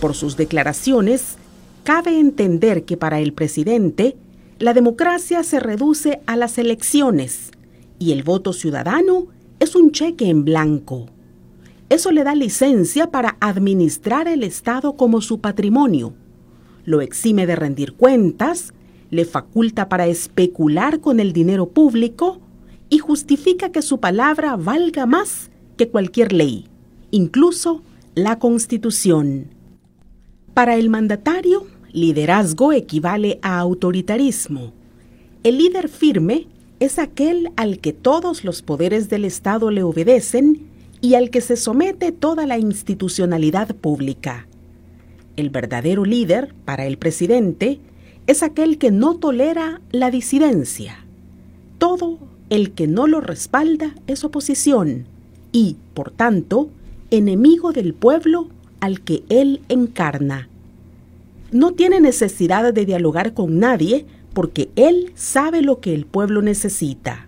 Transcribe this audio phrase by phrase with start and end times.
[0.00, 1.36] Por sus declaraciones,
[1.82, 4.16] cabe entender que para el presidente,
[4.58, 7.50] la democracia se reduce a las elecciones
[7.98, 9.26] y el voto ciudadano
[9.58, 11.06] es un cheque en blanco.
[11.88, 16.12] Eso le da licencia para administrar el Estado como su patrimonio.
[16.84, 18.72] Lo exime de rendir cuentas,
[19.10, 22.40] le faculta para especular con el dinero público
[22.88, 26.68] y justifica que su palabra valga más que cualquier ley,
[27.10, 27.82] incluso
[28.14, 29.57] la Constitución.
[30.58, 34.72] Para el mandatario, liderazgo equivale a autoritarismo.
[35.44, 36.48] El líder firme
[36.80, 40.66] es aquel al que todos los poderes del Estado le obedecen
[41.00, 44.48] y al que se somete toda la institucionalidad pública.
[45.36, 47.78] El verdadero líder, para el presidente,
[48.26, 51.06] es aquel que no tolera la disidencia.
[51.78, 52.18] Todo
[52.50, 55.06] el que no lo respalda es oposición
[55.52, 56.68] y, por tanto,
[57.12, 58.48] enemigo del pueblo
[58.80, 60.48] al que él encarna.
[61.50, 67.27] No tiene necesidad de dialogar con nadie porque él sabe lo que el pueblo necesita.